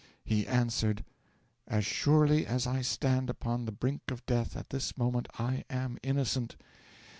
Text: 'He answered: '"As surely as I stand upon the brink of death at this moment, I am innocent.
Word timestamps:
'He 0.23 0.47
answered: 0.47 1.05
'"As 1.67 1.85
surely 1.85 2.43
as 2.47 2.65
I 2.65 2.81
stand 2.81 3.29
upon 3.29 3.65
the 3.65 3.71
brink 3.71 4.01
of 4.09 4.25
death 4.25 4.57
at 4.57 4.71
this 4.71 4.97
moment, 4.97 5.27
I 5.37 5.63
am 5.69 5.99
innocent. 6.01 6.55